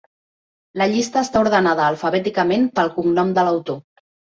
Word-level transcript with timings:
La 0.83 0.87
llista 0.93 1.21
està 1.27 1.45
ordenada 1.47 1.87
alfabèticament 1.91 2.69
pel 2.81 2.95
cognom 3.01 3.41
de 3.41 3.51
l'autor. 3.51 3.85